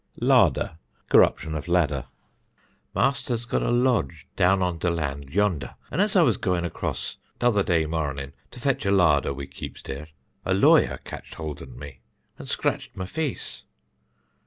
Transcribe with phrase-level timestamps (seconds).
[0.19, 0.79] Larder
[1.09, 2.05] (Corruption of ladder):
[2.95, 7.17] "Master's got a lodge down on the land yonder, and as I was going across
[7.39, 10.07] t'other day morning to fetch a larder we keeps there,
[10.43, 11.99] a lawyer catched holt an me
[12.39, 13.61] and scratched my face."